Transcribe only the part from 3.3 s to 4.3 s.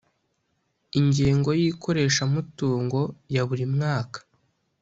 ya buri mwaka